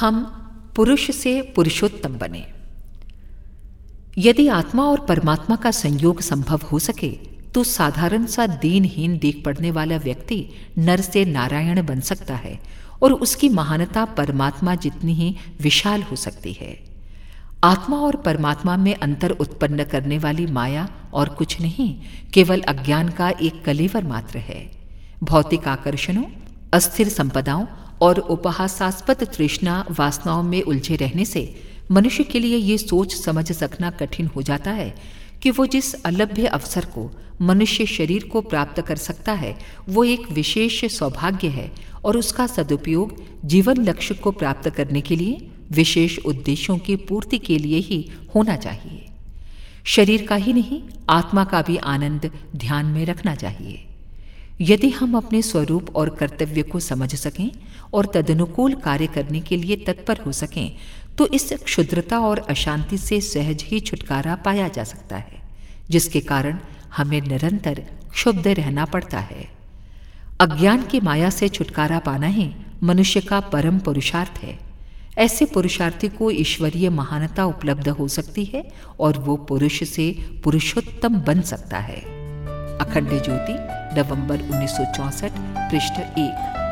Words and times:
हम 0.00 0.24
पुरुष 0.76 1.10
से 1.10 1.40
पुरुषोत्तम 1.56 2.18
बने। 2.18 2.46
यदि 4.18 4.48
आत्मा 4.48 4.82
और 4.82 5.00
परमात्मा 5.00 5.56
का 5.56 5.70
संयोग 5.70 6.20
संभव 6.20 6.60
हो 6.72 6.78
सके 6.78 7.10
तो 7.54 7.64
साधारण 7.64 8.24
सा 8.26 8.46
दीनहीन 8.46 9.18
देख 9.18 9.42
पड़ने 9.44 9.70
वाला 9.70 9.96
व्यक्ति 9.96 10.46
नर 10.78 11.00
से 11.00 11.24
नारायण 11.24 11.82
बन 11.86 12.00
सकता 12.00 12.36
है 12.36 12.58
और 13.02 13.12
उसकी 13.12 13.48
महानता 13.48 14.04
परमात्मा 14.04 14.74
जितनी 14.74 15.14
ही 15.14 15.36
विशाल 15.60 16.02
हो 16.02 16.16
सकती 16.16 16.52
है। 16.52 16.72
आत्मा 17.64 17.96
और 17.96 18.16
परमात्मा 18.16 18.76
में 18.76 18.94
अंतर 18.94 19.30
उत्पन्न 19.30 19.84
करने 19.84 20.18
वाली 20.18 20.46
माया 20.46 20.88
और 21.12 21.28
कुछ 21.28 21.60
नहीं, 21.60 21.96
केवल 22.34 22.60
अज्ञान 22.60 23.08
का 23.08 23.28
एक 23.28 23.64
कलेवर 23.64 24.04
मात्र 24.04 24.38
है। 24.38 24.60
भौतिक 25.22 25.68
आकर्षणों, 25.68 26.24
अस्थिर 26.72 27.08
संपदाओं 27.08 27.66
और 28.04 28.18
उपहासास्पद 28.18 29.24
तृष्णा 29.36 29.84
वासनाओं 29.90 30.42
में 30.42 30.62
उलझे 30.62 30.96
रहने 30.96 31.24
से 31.24 31.42
मनुष्य 31.90 32.24
के 32.24 32.40
लिए 32.40 32.56
ये 32.56 32.78
सोच 32.78 33.14
समझ 33.14 33.50
सकना 33.52 33.90
कठिन 33.90 34.26
हो 34.26 34.42
जाता 34.42 34.70
है 34.70 34.94
कि 35.42 35.50
वो 35.50 35.66
जिस 35.66 35.94
अलभ्य 36.04 36.46
अवसर 36.46 36.84
को 36.84 37.10
मनुष्य 37.40 37.86
शरीर 37.86 38.24
को 38.24 38.40
प्राप्त 38.40 38.80
कर 38.80 38.96
सकता 38.96 39.32
है, 39.32 39.56
वो 39.88 40.04
एक 40.04 40.30
विशेष 40.32 40.84
सौभाग्य 40.84 41.48
है 41.48 41.70
और 42.04 42.16
उसका 42.16 42.46
सदुपयोग 42.46 43.16
जीवन 43.44 43.84
लक्ष्य 43.84 44.14
को 44.14 44.30
प्राप्त 44.30 44.68
करने 44.70 45.00
के 45.00 45.16
लिए 45.16 45.48
विशेष 45.72 46.18
उद्देश्यों 46.18 46.78
की 46.78 46.96
पूर्ति 46.96 47.38
के 47.38 47.58
लिए 47.58 47.78
ही 47.78 47.98
होना 48.34 48.56
चाहिए। 48.56 49.06
शरीर 49.84 50.26
का 50.26 50.36
ही 50.36 50.52
नहीं, 50.52 50.82
आत्मा 51.10 51.44
का 51.44 51.62
भी 51.62 51.76
आनंद 51.76 52.30
ध्यान 52.56 52.86
में 52.86 53.04
रखना 53.06 53.34
चाहिए। 53.34 53.84
यदि 54.60 54.90
हम 54.90 55.16
अपने 55.16 55.42
स्वरूप 55.42 55.96
और 55.96 56.08
कर्तव्य 56.08 56.62
को 56.62 56.80
समझ 56.80 57.14
सकें 57.14 57.50
और 57.94 58.06
तदनुकूल 58.06 58.74
कार्य 58.74 59.06
करने 59.06 59.40
के 59.40 59.56
लिए 59.56 59.76
तत्पर 59.76 60.18
हो 60.18 60.32
सकें 60.32 60.76
तो 61.18 61.26
इस 61.26 61.52
क्षुद्रता 61.52 62.18
और 62.18 62.38
अशांति 62.38 62.98
से 62.98 63.20
सहज 63.20 63.62
ही 63.62 63.80
छुटकारा 63.80 64.34
पाया 64.34 64.68
जा 64.68 64.84
सकता 64.84 65.16
है, 65.16 65.42
जिसके 65.90 66.20
कारण 66.20 66.58
हमें 66.96 67.20
निरंतर 67.20 67.82
क्षुब्ध 68.12 68.48
रहना 68.48 68.84
पड़ता 68.84 69.18
है। 69.18 69.48
अज्ञान 70.40 70.82
की 70.82 71.00
माया 71.00 71.30
से 71.30 71.48
छुटकारा 71.48 71.98
पाना 71.98 72.26
ही 72.26 72.50
मनुष्य 72.82 73.20
का 73.20 73.40
परम 73.40 73.78
पुरुषार्थ 73.78 74.38
है। 74.38 74.58
ऐसे 75.18 75.44
पुरुषार्थी 75.44 76.08
को 76.08 76.30
ईश्वरीय 76.30 76.88
महानता 76.88 77.44
उपलब्ध 77.44 77.88
हो 77.88 78.08
सकती 78.08 78.44
है 78.44 78.64
और 79.00 79.18
वो 79.18 79.36
पुरुष 79.36 79.82
से 79.84 80.10
पुरुषोत्तम 80.44 81.20
बन 81.20 81.40
सकता 81.40 81.78
है। 81.78 82.00
अखंड 82.78 83.22
ज्योति 83.22 83.83
नवंबर 83.98 84.42
1964 84.50 85.30
पृष्ठ 85.70 86.00
एक। 86.18 86.63